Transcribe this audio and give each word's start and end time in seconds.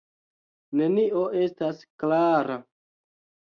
Nenio 0.79 1.21
estas 1.43 1.85
klara. 2.05 2.59